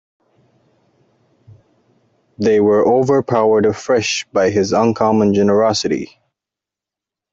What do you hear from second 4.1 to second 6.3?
by his uncommon generosity.